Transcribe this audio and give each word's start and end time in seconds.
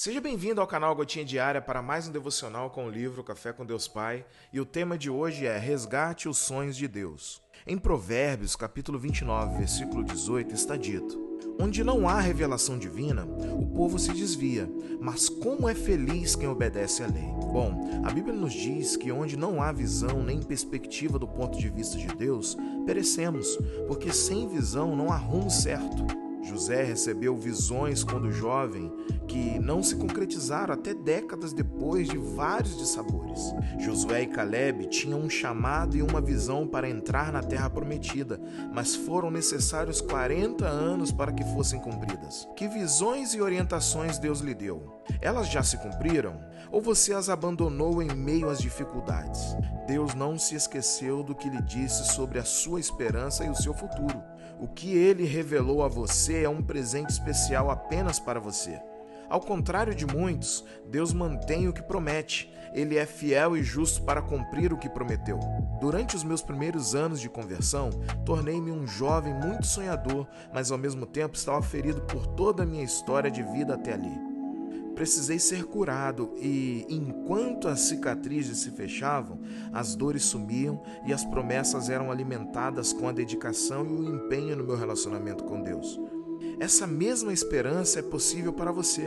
Seja 0.00 0.20
bem-vindo 0.20 0.60
ao 0.60 0.66
canal 0.68 0.94
Gotinha 0.94 1.24
Diária 1.24 1.60
para 1.60 1.82
mais 1.82 2.06
um 2.06 2.12
devocional 2.12 2.70
com 2.70 2.86
o 2.86 2.88
livro 2.88 3.24
Café 3.24 3.52
com 3.52 3.66
Deus 3.66 3.88
Pai, 3.88 4.24
e 4.52 4.60
o 4.60 4.64
tema 4.64 4.96
de 4.96 5.10
hoje 5.10 5.44
é 5.44 5.58
Resgate 5.58 6.28
os 6.28 6.38
sonhos 6.38 6.76
de 6.76 6.86
Deus. 6.86 7.42
Em 7.66 7.76
Provérbios, 7.76 8.54
capítulo 8.54 8.96
29, 8.96 9.58
versículo 9.58 10.04
18, 10.04 10.54
está 10.54 10.76
dito: 10.76 11.18
Onde 11.60 11.82
não 11.82 12.08
há 12.08 12.20
revelação 12.20 12.78
divina, 12.78 13.24
o 13.24 13.66
povo 13.66 13.98
se 13.98 14.12
desvia, 14.12 14.70
mas 15.00 15.28
como 15.28 15.68
é 15.68 15.74
feliz 15.74 16.36
quem 16.36 16.48
obedece 16.48 17.02
à 17.02 17.08
lei. 17.08 17.26
Bom, 17.52 17.90
a 18.04 18.12
Bíblia 18.12 18.36
nos 18.36 18.52
diz 18.52 18.96
que 18.96 19.10
onde 19.10 19.36
não 19.36 19.60
há 19.60 19.72
visão 19.72 20.22
nem 20.22 20.40
perspectiva 20.40 21.18
do 21.18 21.26
ponto 21.26 21.58
de 21.58 21.68
vista 21.68 21.98
de 21.98 22.06
Deus, 22.06 22.56
perecemos, 22.86 23.58
porque 23.88 24.12
sem 24.12 24.46
visão 24.46 24.94
não 24.94 25.10
há 25.10 25.16
rumo 25.16 25.50
certo. 25.50 26.06
José 26.48 26.82
recebeu 26.82 27.36
visões 27.36 28.02
quando 28.02 28.32
jovem 28.32 28.90
que 29.28 29.58
não 29.58 29.82
se 29.82 29.94
concretizaram 29.94 30.74
até 30.74 30.94
décadas 30.94 31.52
depois 31.52 32.08
de 32.08 32.16
vários 32.16 32.76
dissabores. 32.76 33.54
Josué 33.78 34.22
e 34.22 34.26
Caleb 34.26 34.86
tinham 34.86 35.20
um 35.20 35.30
chamado 35.30 35.96
e 35.96 36.02
uma 36.02 36.20
visão 36.20 36.66
para 36.66 36.88
entrar 36.88 37.30
na 37.30 37.42
terra 37.42 37.68
prometida, 37.68 38.40
mas 38.72 38.96
foram 38.96 39.30
necessários 39.30 40.00
40 40.00 40.66
anos 40.66 41.12
para 41.12 41.30
que 41.30 41.44
fossem 41.54 41.78
cumpridas. 41.78 42.48
Que 42.56 42.66
visões 42.66 43.34
e 43.34 43.40
orientações 43.40 44.18
Deus 44.18 44.40
lhe 44.40 44.54
deu? 44.54 45.02
Elas 45.20 45.48
já 45.48 45.62
se 45.62 45.76
cumpriram? 45.76 46.40
Ou 46.72 46.80
você 46.80 47.12
as 47.12 47.28
abandonou 47.28 48.02
em 48.02 48.14
meio 48.14 48.48
às 48.48 48.58
dificuldades? 48.58 49.54
Deus 49.86 50.14
não 50.14 50.38
se 50.38 50.54
esqueceu 50.54 51.22
do 51.22 51.34
que 51.34 51.48
lhe 51.48 51.62
disse 51.62 52.12
sobre 52.14 52.38
a 52.38 52.44
sua 52.44 52.80
esperança 52.80 53.44
e 53.44 53.50
o 53.50 53.54
seu 53.54 53.74
futuro. 53.74 54.22
O 54.60 54.66
que 54.66 54.92
ele 54.96 55.24
revelou 55.24 55.84
a 55.84 55.88
você 55.88 56.42
é 56.42 56.48
um 56.48 56.62
presente 56.62 57.10
especial 57.10 57.70
apenas 57.70 58.18
para 58.18 58.40
você. 58.40 58.80
Ao 59.28 59.40
contrário 59.40 59.94
de 59.94 60.06
muitos, 60.06 60.64
Deus 60.86 61.12
mantém 61.12 61.68
o 61.68 61.72
que 61.72 61.82
promete. 61.82 62.50
Ele 62.72 62.96
é 62.96 63.04
fiel 63.04 63.56
e 63.56 63.62
justo 63.62 64.02
para 64.02 64.22
cumprir 64.22 64.72
o 64.72 64.78
que 64.78 64.88
prometeu. 64.88 65.38
Durante 65.80 66.16
os 66.16 66.24
meus 66.24 66.42
primeiros 66.42 66.94
anos 66.94 67.20
de 67.20 67.28
conversão, 67.28 67.90
tornei-me 68.24 68.70
um 68.70 68.86
jovem 68.86 69.34
muito 69.34 69.66
sonhador, 69.66 70.26
mas 70.52 70.70
ao 70.70 70.78
mesmo 70.78 71.04
tempo 71.06 71.36
estava 71.36 71.62
ferido 71.62 72.02
por 72.02 72.26
toda 72.26 72.62
a 72.62 72.66
minha 72.66 72.84
história 72.84 73.30
de 73.30 73.42
vida 73.42 73.74
até 73.74 73.92
ali. 73.92 74.28
Precisei 74.94 75.38
ser 75.38 75.64
curado 75.64 76.34
e, 76.38 76.84
enquanto 76.88 77.68
as 77.68 77.80
cicatrizes 77.82 78.58
se 78.58 78.72
fechavam, 78.72 79.38
as 79.72 79.94
dores 79.94 80.24
sumiam 80.24 80.82
e 81.06 81.12
as 81.12 81.24
promessas 81.24 81.88
eram 81.88 82.10
alimentadas 82.10 82.92
com 82.92 83.08
a 83.08 83.12
dedicação 83.12 83.86
e 83.86 83.92
o 83.92 84.16
empenho 84.16 84.56
no 84.56 84.64
meu 84.64 84.76
relacionamento 84.76 85.44
com 85.44 85.62
Deus. 85.62 86.00
Essa 86.60 86.86
mesma 86.88 87.32
esperança 87.32 88.00
é 88.00 88.02
possível 88.02 88.52
para 88.52 88.72
você. 88.72 89.06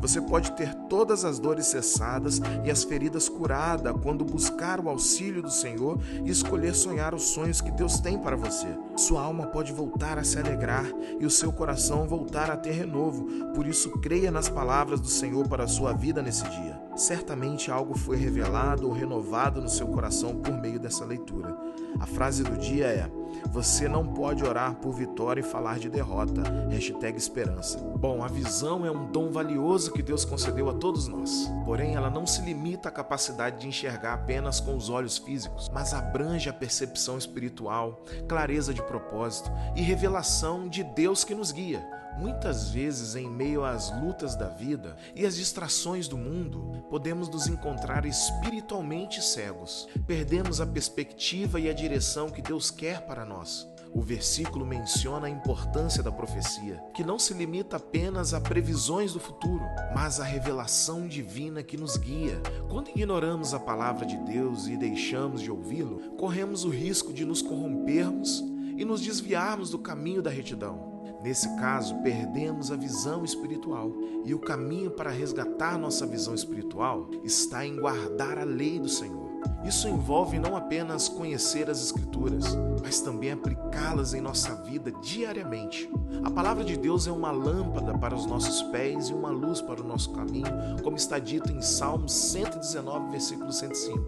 Você 0.00 0.20
pode 0.20 0.52
ter 0.52 0.72
todas 0.88 1.24
as 1.24 1.40
dores 1.40 1.66
cessadas 1.66 2.40
e 2.64 2.70
as 2.70 2.84
feridas 2.84 3.28
curadas 3.28 3.94
quando 4.00 4.24
buscar 4.24 4.78
o 4.78 4.88
auxílio 4.88 5.42
do 5.42 5.50
Senhor 5.50 5.98
e 6.24 6.30
escolher 6.30 6.74
sonhar 6.74 7.12
os 7.12 7.22
sonhos 7.22 7.60
que 7.60 7.72
Deus 7.72 7.98
tem 7.98 8.16
para 8.18 8.36
você. 8.36 8.68
Sua 8.96 9.22
alma 9.22 9.46
pode 9.46 9.72
voltar 9.72 10.18
a 10.18 10.24
se 10.24 10.38
alegrar 10.38 10.86
e 11.18 11.26
o 11.26 11.30
seu 11.30 11.52
coração 11.52 12.06
voltar 12.06 12.48
a 12.48 12.56
ter 12.56 12.72
renovo. 12.72 13.26
Por 13.54 13.66
isso, 13.66 13.90
creia 13.98 14.30
nas 14.30 14.48
palavras 14.48 15.00
do 15.00 15.08
Senhor 15.08 15.48
para 15.48 15.64
a 15.64 15.68
sua 15.68 15.92
vida 15.92 16.22
nesse 16.22 16.44
dia. 16.48 16.80
Certamente 16.94 17.72
algo 17.72 17.98
foi 17.98 18.16
revelado 18.16 18.86
ou 18.86 18.92
renovado 18.92 19.60
no 19.60 19.68
seu 19.68 19.88
coração 19.88 20.36
por 20.36 20.54
meio 20.60 20.78
dessa 20.78 21.04
leitura. 21.04 21.56
A 21.98 22.06
frase 22.06 22.44
do 22.44 22.56
dia 22.56 22.86
é: 22.86 23.10
Você 23.50 23.88
não 23.88 24.06
pode 24.06 24.44
orar 24.44 24.74
por 24.76 24.92
vitória 24.92 25.40
e 25.40 25.44
falar 25.44 25.78
de 25.78 25.88
derrota. 25.88 26.42
Hashtag 26.70 27.16
esperança. 27.16 27.78
Bom, 27.78 28.22
a 28.22 28.28
visão 28.28 28.84
é 28.84 28.90
um 28.90 29.10
dom 29.10 29.30
valioso 29.30 29.92
que 29.92 30.02
Deus 30.02 30.24
concedeu 30.24 30.68
a 30.68 30.74
todos 30.74 31.08
nós. 31.08 31.50
Porém, 31.64 31.94
ela 31.94 32.10
não 32.10 32.26
se 32.26 32.42
limita 32.42 32.88
à 32.88 32.92
capacidade 32.92 33.60
de 33.60 33.68
enxergar 33.68 34.14
apenas 34.14 34.60
com 34.60 34.76
os 34.76 34.90
olhos 34.90 35.18
físicos, 35.18 35.70
mas 35.72 35.94
abrange 35.94 36.48
a 36.48 36.52
percepção 36.52 37.16
espiritual, 37.16 38.02
clareza 38.28 38.74
de 38.74 38.82
propósito 38.82 39.50
e 39.76 39.82
revelação 39.82 40.68
de 40.68 40.82
Deus 40.82 41.24
que 41.24 41.34
nos 41.34 41.52
guia. 41.52 42.03
Muitas 42.18 42.70
vezes, 42.70 43.16
em 43.16 43.28
meio 43.28 43.64
às 43.64 43.90
lutas 44.00 44.36
da 44.36 44.48
vida 44.48 44.96
e 45.16 45.26
às 45.26 45.34
distrações 45.34 46.06
do 46.06 46.16
mundo, 46.16 46.84
podemos 46.88 47.28
nos 47.28 47.48
encontrar 47.48 48.06
espiritualmente 48.06 49.22
cegos. 49.22 49.88
Perdemos 50.06 50.60
a 50.60 50.66
perspectiva 50.66 51.58
e 51.58 51.68
a 51.68 51.72
direção 51.72 52.30
que 52.30 52.40
Deus 52.40 52.70
quer 52.70 53.04
para 53.06 53.24
nós. 53.24 53.68
O 53.92 54.00
versículo 54.00 54.66
menciona 54.66 55.28
a 55.28 55.30
importância 55.30 56.02
da 56.02 56.10
profecia, 56.10 56.82
que 56.94 57.04
não 57.04 57.16
se 57.16 57.32
limita 57.32 57.76
apenas 57.76 58.34
a 58.34 58.40
previsões 58.40 59.12
do 59.12 59.20
futuro, 59.20 59.64
mas 59.94 60.18
à 60.18 60.24
revelação 60.24 61.06
divina 61.06 61.62
que 61.62 61.76
nos 61.76 61.96
guia. 61.96 62.40
Quando 62.68 62.90
ignoramos 62.90 63.54
a 63.54 63.60
palavra 63.60 64.04
de 64.04 64.16
Deus 64.18 64.66
e 64.66 64.76
deixamos 64.76 65.40
de 65.40 65.50
ouvi-lo, 65.50 66.16
corremos 66.16 66.64
o 66.64 66.70
risco 66.70 67.12
de 67.12 67.24
nos 67.24 67.40
corrompermos 67.40 68.42
e 68.76 68.84
nos 68.84 69.00
desviarmos 69.00 69.70
do 69.70 69.78
caminho 69.78 70.22
da 70.22 70.30
retidão. 70.30 70.93
Nesse 71.24 71.48
caso, 71.56 71.94
perdemos 72.02 72.70
a 72.70 72.76
visão 72.76 73.24
espiritual. 73.24 73.90
E 74.26 74.34
o 74.34 74.38
caminho 74.38 74.90
para 74.90 75.08
resgatar 75.08 75.78
nossa 75.78 76.04
visão 76.04 76.34
espiritual 76.34 77.08
está 77.24 77.64
em 77.64 77.80
guardar 77.80 78.38
a 78.38 78.44
lei 78.44 78.78
do 78.78 78.90
Senhor. 78.90 79.24
Isso 79.64 79.88
envolve 79.88 80.38
não 80.38 80.54
apenas 80.54 81.08
conhecer 81.08 81.70
as 81.70 81.82
Escrituras, 81.82 82.44
mas 82.82 83.00
também 83.00 83.32
aplicá-las 83.32 84.12
em 84.12 84.20
nossa 84.20 84.54
vida 84.56 84.92
diariamente. 85.00 85.90
A 86.22 86.30
palavra 86.30 86.62
de 86.62 86.76
Deus 86.76 87.06
é 87.06 87.10
uma 87.10 87.30
lâmpada 87.30 87.96
para 87.96 88.14
os 88.14 88.26
nossos 88.26 88.60
pés 88.64 89.08
e 89.08 89.14
uma 89.14 89.30
luz 89.30 89.62
para 89.62 89.80
o 89.80 89.86
nosso 89.86 90.12
caminho, 90.12 90.52
como 90.82 90.96
está 90.96 91.18
dito 91.18 91.50
em 91.50 91.62
Salmos 91.62 92.12
119, 92.12 93.10
versículo 93.10 93.50
105. 93.50 93.98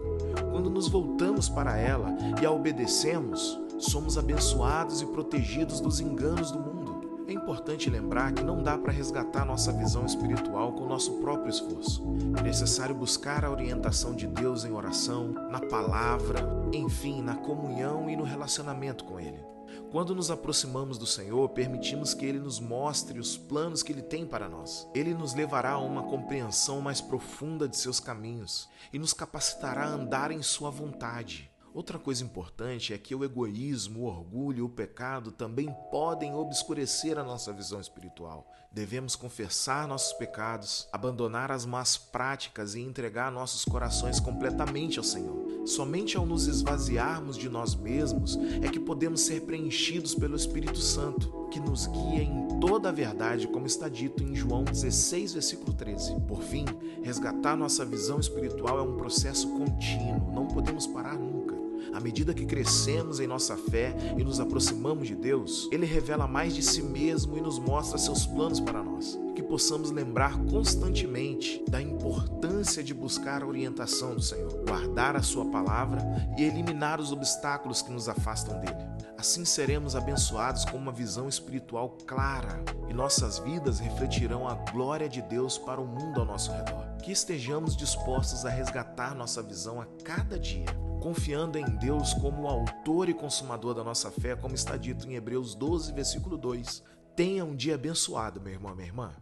Quando 0.50 0.69
nos 0.69 0.88
voltamos 0.88 1.49
para 1.49 1.78
ela 1.78 2.15
e 2.43 2.44
a 2.44 2.50
obedecemos, 2.50 3.59
somos 3.78 4.19
abençoados 4.19 5.00
e 5.00 5.06
protegidos 5.06 5.81
dos 5.81 5.99
enganos 5.99 6.50
do 6.50 6.59
mundo. 6.59 6.95
É 7.28 7.32
importante 7.32 7.91
lembrar 7.91 8.32
que 8.32 8.44
não 8.44 8.62
dá 8.62 8.78
para 8.78 8.92
resgatar 8.92 9.44
nossa 9.44 9.72
visão 9.72 10.06
espiritual 10.06 10.72
com 10.72 10.87
nosso 10.87 11.14
próprio 11.14 11.50
esforço. 11.50 12.04
É 12.38 12.42
necessário 12.42 12.94
buscar 12.94 13.44
a 13.44 13.50
orientação 13.50 14.14
de 14.14 14.28
Deus 14.28 14.64
em 14.64 14.70
oração, 14.70 15.32
na 15.50 15.59
palavra, 15.59 16.41
enfim, 16.72 17.20
na 17.20 17.34
comunhão 17.34 18.09
e 18.09 18.14
no 18.14 18.22
relacionamento 18.22 19.03
com 19.04 19.19
Ele. 19.19 19.44
Quando 19.91 20.14
nos 20.14 20.31
aproximamos 20.31 20.98
do 20.98 21.06
Senhor, 21.06 21.48
permitimos 21.48 22.14
que 22.14 22.25
Ele 22.25 22.38
nos 22.38 22.60
mostre 22.60 23.19
os 23.19 23.37
planos 23.37 23.82
que 23.82 23.91
Ele 23.91 24.03
tem 24.03 24.25
para 24.25 24.48
nós. 24.48 24.88
Ele 24.94 25.12
nos 25.12 25.34
levará 25.34 25.72
a 25.72 25.78
uma 25.78 26.04
compreensão 26.04 26.81
mais 26.81 27.00
profunda 27.00 27.69
de 27.69 27.76
seus 27.76 27.98
caminhos 27.98 28.69
e 28.93 29.00
nos 29.00 29.12
capacitará 29.12 29.84
a 29.84 29.88
andar 29.94 30.31
em 30.31 30.43
Sua 30.43 30.70
vontade. 30.70 31.50
Outra 31.76 31.98
coisa 31.98 32.25
importante 32.25 32.94
é 32.94 32.97
que 32.97 33.14
o 33.14 33.22
egoísmo, 33.22 34.00
o 34.00 34.06
orgulho 34.06 34.64
o 34.64 34.69
pecado 34.70 35.31
também 35.31 35.70
podem 35.91 36.34
obscurecer 36.34 37.19
a 37.19 37.22
nossa 37.22 37.53
visão 37.53 37.78
espiritual. 37.78 38.50
Devemos 38.72 39.14
confessar 39.14 39.87
nossos 39.87 40.14
pecados, 40.14 40.88
abandonar 40.91 41.53
as 41.53 41.66
más 41.66 41.98
práticas 41.98 42.75
e 42.75 42.81
entregar 42.81 43.31
nossos 43.31 43.62
corações 43.66 44.19
completamente 44.19 44.97
ao 44.97 45.04
Senhor. 45.04 45.66
Somente 45.66 46.16
ao 46.16 46.25
nos 46.25 46.47
esvaziarmos 46.47 47.37
de 47.37 47.50
nós 47.50 47.75
mesmos 47.75 48.38
é 48.62 48.70
que 48.70 48.81
podemos 48.81 49.20
ser 49.20 49.43
preenchidos 49.43 50.14
pelo 50.14 50.34
Espírito 50.34 50.78
Santo, 50.78 51.47
que 51.50 51.60
nos 51.60 51.87
guia 51.88 52.22
em 52.22 52.58
toda 52.58 52.88
a 52.88 52.93
verdade, 52.93 53.48
como 53.48 53.66
está 53.66 53.87
dito 53.87 54.22
em 54.22 54.34
João 54.34 54.64
16, 54.64 55.34
versículo 55.34 55.75
13. 55.75 56.20
Por 56.22 56.41
fim, 56.43 56.64
resgatar 57.03 57.54
nossa 57.54 57.84
visão 57.84 58.19
espiritual 58.19 58.78
é 58.78 58.82
um 58.82 58.97
processo 58.97 59.47
contínuo, 59.50 60.32
não 60.32 60.47
podemos 60.47 60.87
parar 60.87 61.19
nunca. 61.19 61.45
À 61.92 62.00
medida 62.00 62.34
que 62.34 62.44
crescemos 62.44 63.20
em 63.20 63.26
nossa 63.26 63.56
fé 63.56 63.94
e 64.16 64.25
nos 64.25 64.41
aproximamos 64.41 65.09
de 65.09 65.14
Deus, 65.14 65.69
Ele 65.72 65.87
revela 65.87 66.26
mais 66.26 66.54
de 66.54 66.62
si 66.62 66.82
mesmo 66.82 67.37
e 67.38 67.41
nos 67.41 67.59
mostra 67.59 67.98
seus 67.98 68.26
planos 68.26 68.60
para 68.60 68.82
nós. 68.82 69.19
Que 69.34 69.42
possamos 69.42 69.91
lembrar 69.91 70.38
constantemente 70.44 71.62
da 71.69 71.81
importância 71.81 72.82
de 72.82 72.94
buscar 72.94 73.43
a 73.43 73.46
orientação 73.46 74.14
do 74.14 74.23
Senhor, 74.23 74.52
guardar 74.67 75.17
a 75.17 75.23
Sua 75.23 75.44
palavra 75.46 76.00
e 76.38 76.43
eliminar 76.43 77.00
os 77.00 77.12
obstáculos 77.12 77.82
que 77.82 77.93
nos 77.93 78.08
afastam 78.08 78.61
dele. 78.61 78.96
Assim 79.19 79.44
seremos 79.44 79.96
abençoados 79.96 80.64
com 80.67 80.76
uma 80.76 80.93
visão 80.93 81.28
espiritual 81.28 81.96
clara 82.06 82.62
e 82.88 82.93
nossas 82.93 83.38
vidas 83.38 83.78
refletirão 83.78 84.46
a 84.46 84.55
glória 84.70 85.08
de 85.08 85.23
Deus 85.23 85.56
para 85.56 85.81
o 85.81 85.87
mundo 85.87 86.20
ao 86.20 86.26
nosso 86.26 86.52
redor. 86.52 86.84
Que 87.02 87.12
estejamos 87.12 87.76
dispostos 87.76 88.44
a 88.44 88.50
resgatar 88.50 89.14
nossa 89.14 89.43
visão 89.43 89.81
a 89.81 89.87
cada 90.05 90.38
dia 90.38 90.86
confiando 91.06 91.56
em 91.56 91.64
Deus 91.64 92.12
como 92.14 92.43
o 92.43 92.49
autor 92.49 93.08
e 93.08 93.14
consumador 93.14 93.73
da 93.73 93.85
nossa 93.85 94.11
fé, 94.11 94.35
como 94.35 94.56
está 94.56 94.76
dito 94.76 95.08
em 95.08 95.14
Hebreus 95.14 95.55
12, 95.55 95.93
versículo 95.93 96.37
2. 96.37 96.82
Tenha 97.14 97.44
um 97.44 97.55
dia 97.55 97.76
abençoado, 97.76 98.41
meu 98.41 98.55
irmão, 98.55 98.75
minha 98.75 98.88
irmã. 98.88 99.14